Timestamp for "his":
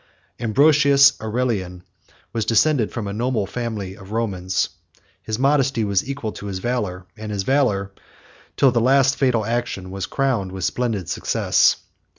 5.27-5.37, 6.47-6.57, 7.31-7.43